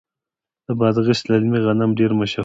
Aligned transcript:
د 0.65 0.67
بادغیس 0.79 1.21
للمي 1.31 1.59
غنم 1.65 1.91
ډیر 1.99 2.11
مشهور 2.19 2.37
دي. 2.39 2.39